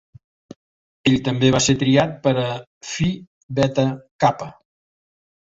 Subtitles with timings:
[1.11, 2.47] Ell també va ser triat per a
[2.93, 3.11] Phi
[3.61, 3.87] Beta
[4.25, 4.53] Kappa.